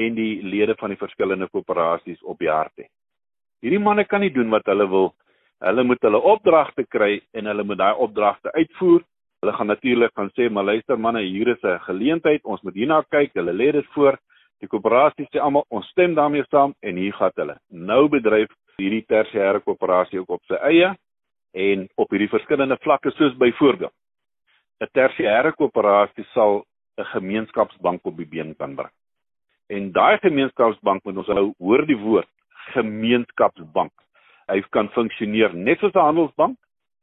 [0.00, 2.90] en die lede van die verskillende koöperasies op die hart het.
[3.60, 5.10] Hierdie manne kan nie doen wat hulle wil.
[5.60, 9.04] Hulle moet hulle opdragte kry en hulle moet daai opdragte uitvoer
[9.40, 13.02] Hulle gaan natuurlik gaan sê, "Maar luister manne, hier is 'n geleentheid, ons moet hierna
[13.02, 14.18] kyk." Hulle lê dit voor.
[14.58, 17.56] Die koöperasie sê almal, "Ons stem daarmee saam" en hier gaan hulle.
[17.68, 20.96] Nou bedryf hierdie tersiêre koöperasie ook op sy eie
[21.52, 23.92] en op hierdie verskillende vlakke soos byvoorbeeld
[24.80, 26.64] 'n tersiêre koöperasie sal
[26.98, 28.92] 'n gemeenskapsbank op die been kan bring.
[29.68, 32.28] En daai gemeenskapsbank moet ons nou hoor die woord
[32.74, 33.92] gemeenskapsbank.
[34.48, 36.56] Hy kan funksioneer net soos 'n handelsbank.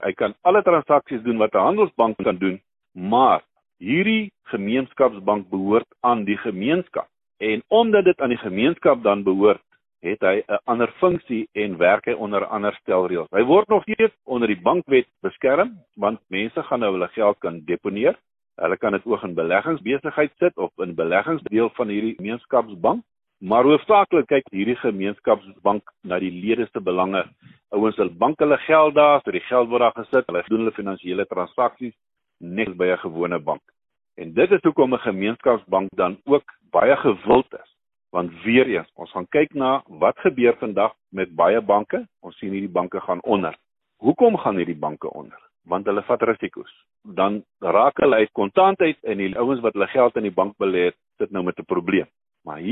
[0.06, 2.62] Hy kan alle transaksies doen wat 'n handelsbank kan doen,
[2.94, 3.42] maar
[3.78, 7.08] hierdie gemeenskapsbank behoort aan die gemeenskap.
[7.38, 9.62] En omdat dit aan die gemeenskap dan behoort,
[10.02, 13.30] het hy 'n ander funksie en werk hy onder ander stelreëls.
[13.32, 17.62] Hy word nog steeds onder die bankwet beskerm want mense gaan nou hulle geld kan
[17.66, 18.16] deponeer.
[18.56, 23.04] Hulle kan dit ook in beleggingsbesigheid sit of in beleggingsdeel van hierdie gemeenskapsbank.
[23.38, 27.22] Maar hoofsaaklik kyk hierdie gemeenskapsbank na die lede se belange.
[27.70, 30.26] Ouens wil bank hulle geld daar, so die geld word daar gesit.
[30.26, 31.94] Hulle doen hulle finansiële transaksies
[32.42, 33.62] net by 'n gewone bank.
[34.18, 37.70] En dit is hoekom 'n gemeenskapsbank dan ook baie gewild is.
[38.10, 42.08] Want weer eens, ons gaan kyk na wat gebeur vandag met baie banke.
[42.22, 43.56] Ons sien hierdie banke gaan onder.
[43.98, 45.40] Hoekom gaan hierdie banke onder?
[45.64, 46.74] Want hulle vat risiko's.
[47.04, 50.86] Dan raak hulle uit kontantheid en die ouens wat hulle geld in die bank belê
[50.90, 51.66] het, sit nou met 'n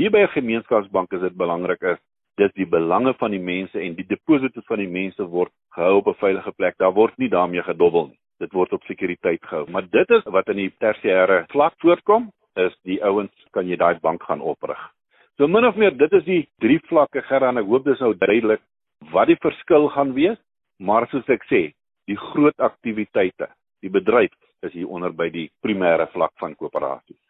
[0.06, 1.98] hier by 'n gemeenskapsbank is dit belangrik is
[2.38, 6.06] dis die belange van die mense en die deposito's van die mense word gehou op
[6.06, 6.74] 'n veilige plek.
[6.78, 8.18] Daar word nie daarmee gedobbel nie.
[8.38, 9.66] Dit word op sekuriteit gehou.
[9.70, 13.98] Maar dit is wat in die tersiêre vlak voorkom, is die ouens kan jy daai
[14.00, 14.78] bank gaan oprig.
[15.36, 17.58] So min of meer dit is die drie vlakke geraan.
[17.58, 18.60] Ek hoop dis nou duidelik
[19.10, 20.38] wat die verskil gaan wees,
[20.78, 21.72] maar soos ek sê,
[22.06, 23.48] die groot aktiwiteite,
[23.80, 27.25] die bedryf is hier onder by die primêre vlak van koöperasies.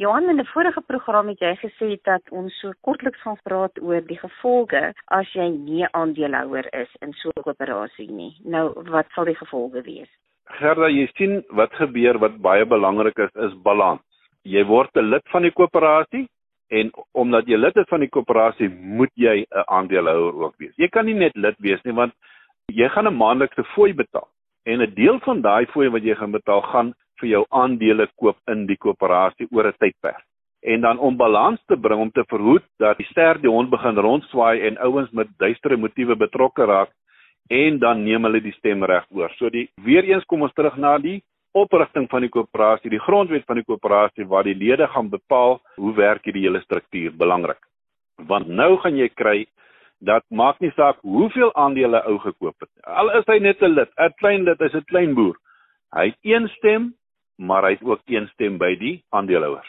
[0.00, 4.00] Johan in 'n vorige program het jy gesê dat ons so kortliks gaan praat oor
[4.00, 8.32] die gevolge as jy nie aandeelhouer is in so 'n koöperasie nie.
[8.44, 10.08] Nou, wat sal die gevolge wees?
[10.44, 14.00] Gerda, jy sien wat gebeur wat baie belangrik is, is balans.
[14.44, 16.26] Jy word 'n lid van die koöperasie
[16.70, 20.76] en omdat jy lid is van die koöperasie, moet jy 'n aandeelhouer ook wees.
[20.76, 22.12] Jy kan nie net lid wees nie want
[22.72, 24.28] jy gaan 'n maandelikse fooi betaal.
[24.64, 28.36] En 'n deel van daai fooi wat jy gaan betaal, gaan vir jou aandele koop
[28.52, 30.24] in die koöperasie oor 'n tydperk.
[30.62, 33.96] En dan om balans te bring om te verhoed dat die ster die hond begin
[33.96, 36.90] rondswaai en ouens met duistere motiewe betrokke raak
[37.48, 39.32] en dan neem hulle die stemreg oor.
[39.38, 43.46] So die weer eens kom ons terug na die oprigting van die koöperasie, die grondwet
[43.46, 47.58] van die koöperasie waar die lede gaan bepaal hoe werk hierdie hele struktuur belangrik.
[48.28, 49.46] Want nou gaan jy kry
[50.00, 52.70] dat maak nie saak hoeveel aandele ou gekoop het.
[52.84, 55.36] Al is hy net 'n lid, 'n klein lid, is 'n klein boer.
[55.92, 56.94] Hy het een stem
[57.40, 59.68] maar hy het ook een stem by die aandeelhouers.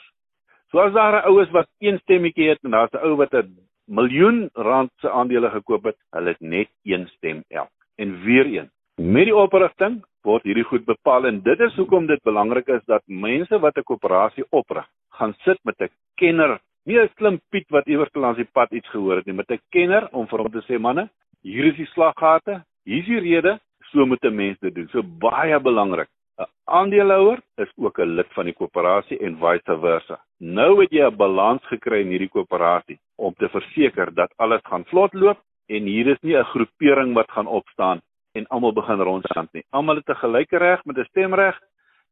[0.72, 3.58] So as daar 'n oues wat een stemmetjie het en daar's 'n ou wat 'n
[3.88, 7.72] miljoen rand se aandele gekoop het, hulle het net een stem elk.
[7.96, 12.24] En weer een, met die oprigting word hierdie goed bepaal en dit is hoekom dit
[12.24, 17.10] belangrik is dat mense wat 'n koöperasie oprig, gaan sit met 'n kenner, nie 'n
[17.18, 20.28] slim Piet wat iewers langs die pad iets gehoor het nie, met 'n kenner om
[20.28, 21.10] vir hom te sê manne,
[21.42, 23.60] hier is die slaggate, hier is die rede,
[23.92, 24.88] so moet 'n mens dit doen.
[24.88, 26.08] So baie belangrik.
[26.40, 30.18] 'n Aandeelhouer is ook 'n lid van die koöperasie en vice versa.
[30.38, 34.86] Nou het jy 'n balans gekry in hierdie koöperasie om te verseker dat alles gaan
[34.86, 38.02] vlot loop en hier is nie 'n groepering wat gaan opstaan
[38.34, 39.64] en almal begin rondstand nie.
[39.70, 41.60] Almal het 'n gelyke reg met 'n stemreg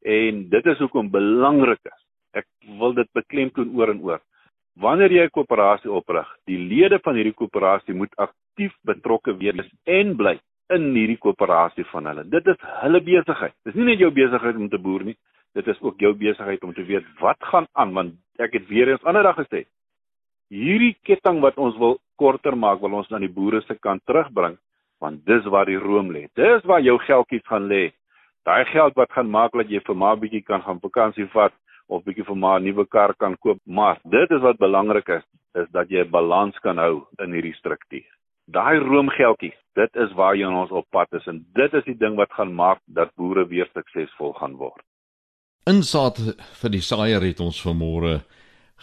[0.01, 2.01] en dit is hoekom belangrik is.
[2.33, 2.45] Ek
[2.79, 4.21] wil dit beklemtoon oor en oor.
[4.75, 10.15] Wanneer jy 'n koöperasie oprig, die lede van hierdie koöperasie moet aktief betrokke wees en
[10.15, 10.39] bly
[10.75, 12.23] in hierdie koöperasie van hulle.
[12.29, 13.55] Dit is hulle besigheid.
[13.65, 15.15] Dis nie net jou besigheid om te boer nie.
[15.57, 18.91] Dit is ook jou besigheid om te weet wat gaan aan want ek het weer
[18.91, 19.65] eens ander dag gesê.
[20.53, 24.57] Hierdie ketting wat ons wil korter maak, wil ons aan die boere se kant terugbring
[24.99, 26.27] want dis waar die room lê.
[26.35, 27.89] Dis waar jou geldjies gaan lê.
[28.45, 31.53] Daai geld wat gaan maak dat jy vir maar 'n bietjie kan gaan vakansie vat
[31.87, 33.57] of bietjie vir maar 'n nuwe kar kan koop.
[33.65, 37.55] Maar dit is wat belangrik is, is dat jy 'n balans kan hou in hierdie
[37.55, 38.18] struktuur
[38.53, 42.17] daai roomgeldjies, dit is waar jy ons op pad is en dit is die ding
[42.19, 44.81] wat gaan maak dat boere weer suksesvol gaan word.
[45.69, 46.17] Insaat
[46.61, 48.19] vir die saaier het ons vanmôre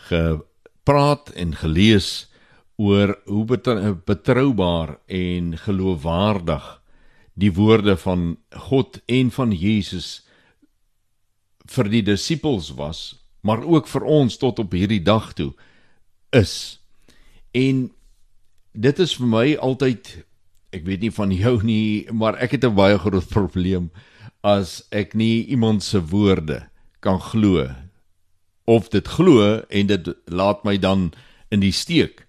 [0.08, 2.28] gepraat en gelees
[2.76, 3.44] oor hoe
[4.06, 6.66] betroubaar en geloofwaardig
[7.36, 8.36] die woorde van
[8.68, 10.22] God en van Jesus
[11.66, 15.52] vir die disippels was, maar ook vir ons tot op hierdie dag toe
[16.36, 16.78] is.
[17.52, 17.90] En
[18.76, 20.10] dit is vir my altyd
[20.76, 23.90] ek weet nie van jou nie, maar ek het 'n baie groot probleem
[24.44, 26.68] as ek nie iemand se woorde
[27.00, 27.68] kan glo
[28.66, 31.12] of dit glo en dit laat my dan
[31.50, 32.26] in die steek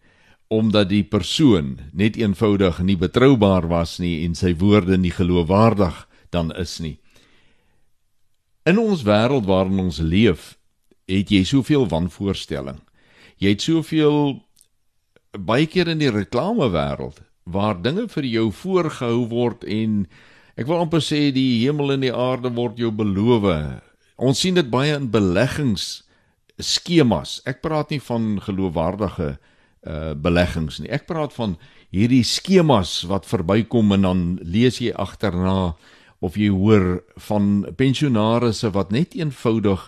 [0.48, 6.56] omdat die persoon net eenvoudig nie betroubaar was nie en sy woorde nie geloofwaardig dan
[6.56, 7.00] is nie.
[8.64, 10.58] In ons wêreld waarin ons leef,
[11.08, 12.80] het jy soveel wanvoorstelling.
[13.38, 14.47] Jy het soveel
[15.34, 20.06] baie keer in die reklamewêreld waar dinge vir jou voorgehou word en
[20.60, 23.48] ek wil amper sê die hemel en die aarde word jou beloof.
[24.18, 26.04] Ons sien dit baie in beleggings
[26.58, 27.38] skemas.
[27.46, 29.38] Ek praat nie van geloofwaardige
[29.88, 30.90] uh beleggings nie.
[30.92, 31.56] Ek praat van
[31.94, 35.76] hierdie skemas wat verbykom en dan lees jy agterna
[36.20, 39.86] of jy hoor van pensionaarsse wat net eenvoudig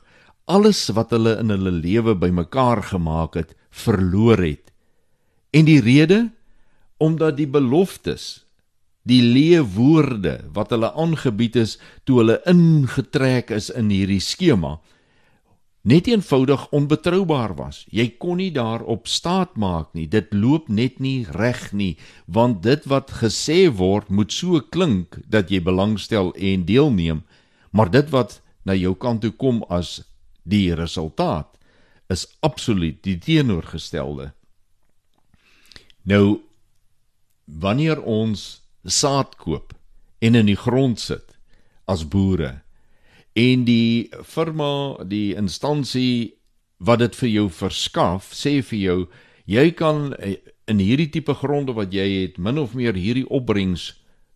[0.50, 4.72] alles wat hulle in hulle lewe bymekaar gemaak het, verloor het.
[5.52, 6.30] En die rede
[7.00, 8.44] omdat die beloftes,
[9.08, 14.78] die leë woorde wat hulle aangebied is toe hulle ingetrek is in hierdie skema,
[15.88, 17.86] net eenvoudig onbetroubaar was.
[17.90, 20.06] Jy kon nie daarop staat maak nie.
[20.12, 21.96] Dit loop net nie reg nie,
[22.28, 27.24] want dit wat gesê word moet so klink dat jy belangstel en deelneem,
[27.72, 30.02] maar dit wat na jou kant toe kom as
[30.44, 31.56] die resultaat
[32.10, 34.34] is absoluut die teenoorgestelde.
[36.04, 36.42] Nou
[37.46, 39.74] wanneer ons saad koop
[40.20, 41.38] en in die grond sit
[41.90, 42.60] as boere
[43.40, 46.36] en die firma, die instansie
[46.80, 49.00] wat dit vir jou verskaf, sê vir jou
[49.50, 50.38] jy kan eh,
[50.70, 53.94] in hierdie tipe gronde wat jy het min of meer hierdie opbrengs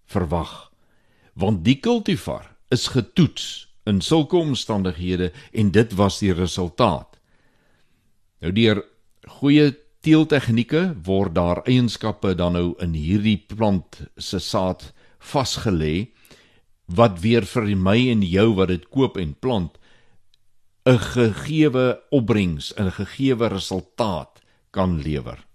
[0.09, 0.72] verwag.
[1.38, 7.20] Want die kultivar is getoets in sulke omstandighede en dit was die resultaat.
[8.41, 8.84] Nou deur
[9.39, 9.72] goeie
[10.03, 14.91] teeltegnieke word daar eienskappe dan nou in hierdie plant se saad
[15.31, 16.09] vasgelê
[16.91, 19.79] wat weer vir my en jou wat dit koop en plant
[20.85, 24.41] 'n gegeewe opbrengs, 'n gegeewe resultaat
[24.71, 25.45] kan lewer.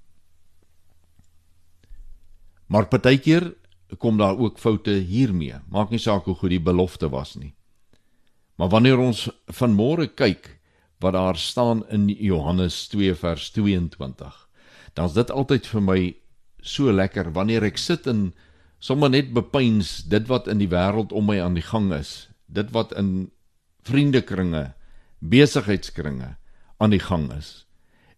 [2.67, 3.55] Maar partykeer
[3.99, 5.55] kom daar ook foute hiermee.
[5.69, 7.55] Maak nie saak hoe goed die belofte was nie.
[8.55, 10.58] Maar wanneer ons vanmôre kyk
[10.99, 14.49] wat daar staan in Johannes 2 vers 22,
[14.95, 16.01] dan is dit altyd vir my
[16.61, 18.33] so lekker wanneer ek sit en
[18.83, 22.71] sommer net bepeins dit wat in die wêreld om my aan die gang is, dit
[22.75, 23.31] wat in
[23.87, 24.73] vriendekringe,
[25.19, 26.37] besigheidskringe
[26.79, 27.65] aan die gang is.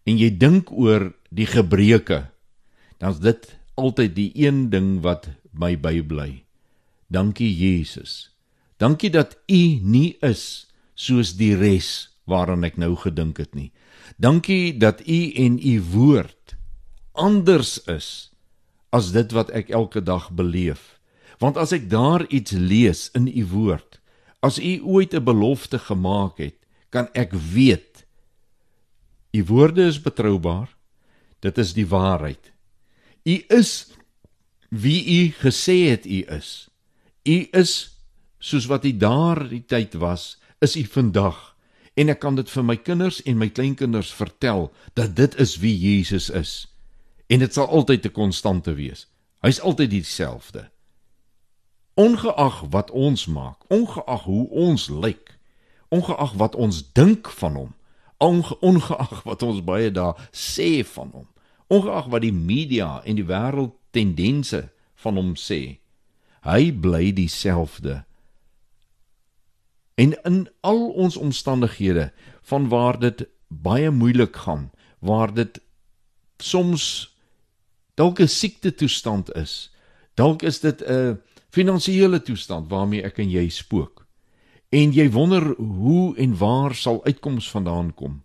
[0.05, 2.25] En jy dink oor die gebreke,
[3.01, 6.43] dan is dit altyd die een ding wat my bybly.
[7.11, 8.31] Dankie Jesus.
[8.81, 13.71] Dankie dat U nie is soos die res waaraan ek nou gedink het nie.
[14.17, 16.55] Dankie dat U en U woord
[17.13, 18.31] anders is
[18.91, 20.99] as dit wat ek elke dag beleef.
[21.39, 23.99] Want as ek daar iets lees in U woord,
[24.39, 26.57] as U ooit 'n belofte gemaak het,
[26.89, 28.05] kan ek weet
[29.31, 30.75] U woorde is betroubaar.
[31.39, 32.51] Dit is die waarheid.
[33.23, 33.91] U is
[34.69, 36.69] wie U gesê het U is.
[37.23, 37.97] U is
[38.39, 41.50] soos wat hy daardie tyd was, is hy vandag.
[41.93, 45.73] En ek kan dit vir my kinders en my kleinkinders vertel dat dit is wie
[45.77, 46.53] Jesus is.
[47.27, 49.07] En dit sal altyd 'n konstante wees.
[49.41, 50.69] Hy's altyd dieselfde.
[51.93, 55.37] Ongeag wat ons maak, ongeag hoe ons lyk,
[55.89, 57.73] ongeag wat ons dink van hom,
[58.17, 61.27] onge ongeag wat ons baie daar sê van hom,
[61.67, 64.69] ongeag wat die media en die wêreld tendense
[65.03, 65.79] van hom sê,
[66.45, 68.03] hy bly dieselfde
[70.01, 75.61] En in al ons omstandighede van waar dit baie moeilik gaan, waar dit
[76.37, 76.85] soms
[77.93, 79.75] dalk 'n siekte toestand is,
[80.13, 84.07] dalk is dit 'n finansiële toestand waarmee ek en jy spook.
[84.69, 88.23] En jy wonder hoe en waar sal uitkoms vandaan kom.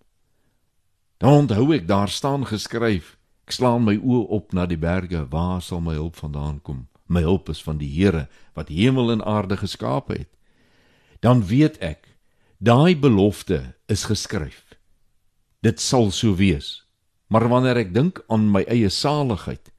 [1.16, 5.62] Dan onthou ek daar staan geskryf, ek slaan my oë op na die berge, waar
[5.62, 6.88] sal my hulp vandaan kom?
[7.06, 10.35] My hulp is van die Here wat hemel en aarde geskaap het
[11.20, 12.16] dan weet ek
[12.58, 14.64] daai belofte is geskryf.
[15.60, 16.86] Dit sal so wees.
[17.26, 19.72] Maar wanneer ek dink aan my eie saligheid,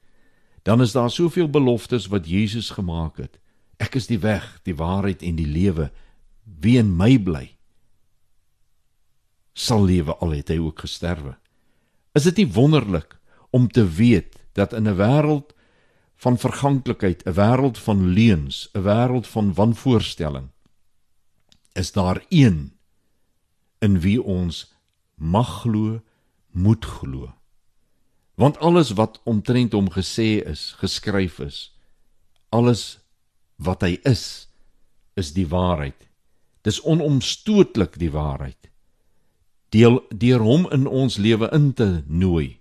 [0.68, 3.38] dan is daar soveel beloftes wat Jesus gemaak het.
[3.80, 5.88] Ek is die weg, die waarheid en die lewe.
[6.44, 7.46] Wie in my bly,
[9.58, 11.34] sal lewe al het hy ook gesterwe.
[12.14, 13.16] Is dit nie wonderlik
[13.54, 15.54] om te weet dat in 'n wêreld
[16.16, 20.48] van verganklikheid, 'n wêreld van leuns, 'n wêreld van wanvoorstelling,
[21.78, 22.72] is daar een
[23.78, 24.66] in wie ons
[25.14, 26.00] mag glo,
[26.50, 27.34] moet glo.
[28.34, 31.58] Want alles wat omtrent hom gesê is, geskryf is,
[32.48, 32.98] alles
[33.56, 34.48] wat hy is,
[35.18, 36.06] is die waarheid.
[36.66, 38.70] Dis onomstootlik die waarheid.
[39.74, 42.57] Deel deur hom in ons lewe in te nooi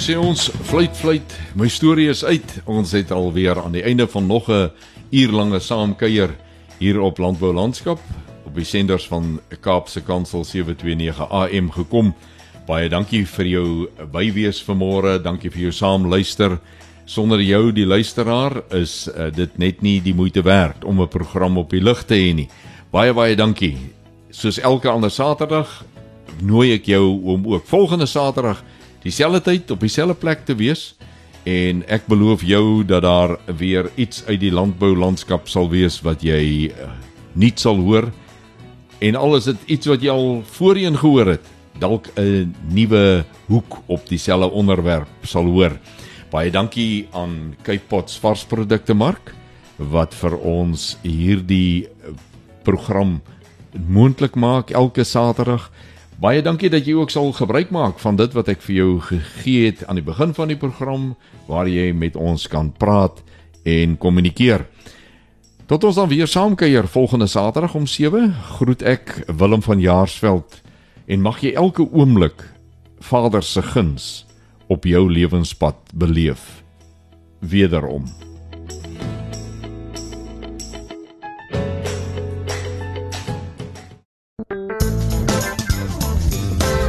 [0.00, 2.54] Hoe sê ons fluit fluit, my storie is uit.
[2.64, 4.70] Ons het alweer aan die einde van nog 'n
[5.12, 6.30] uurlange saamkuier
[6.78, 8.00] hier op Landbou Landskap
[8.46, 12.14] op die senders van Kaapse Kansel 729 AM gekom.
[12.66, 15.22] Baie dankie vir jou bywees vanmôre.
[15.22, 16.58] Dankie vir jou saamluister.
[17.04, 21.58] Sonder jou die luisteraar is uh, dit net nie die moeite werd om 'n program
[21.58, 22.48] op die lug te hê nie.
[22.90, 23.76] Baie baie dankie.
[24.30, 25.84] Soos elke ander Saterdag
[26.40, 28.64] nooi ek jou om ook volgende Saterdag
[29.02, 30.94] dieselfde tyd op dieselfde plek te wees
[31.48, 36.22] en ek beloof jou dat daar weer iets uit die landbou landskap sal wees wat
[36.22, 36.90] jy uh,
[37.34, 38.10] nie sal hoor
[39.00, 41.48] en al is dit iets wat jy al voorheen gehoor het
[41.80, 45.72] dalk 'n nuwe hoek op dieselfde onderwerp sal hoor.
[46.30, 49.34] Baie dankie aan Cape Pots varsprodukte mark
[49.76, 51.88] wat vir ons hierdie
[52.62, 53.20] program
[53.88, 55.70] moontlik maak elke Saterdag.
[56.20, 59.70] Baie dankie dat jy ook sal gebruik maak van dit wat ek vir jou gegee
[59.70, 61.14] het aan die begin van die program
[61.48, 63.22] waar jy met ons kan praat
[63.64, 64.66] en kommunikeer.
[65.64, 70.60] Tot ons dan weer saamkuier volgende Saterdag om 7, groet ek Willem van Jaarsveld
[71.08, 72.44] en mag jy elke oomblik
[73.00, 74.26] Vader se guns
[74.68, 76.60] op jou lewenspad beleef
[77.40, 78.04] wederom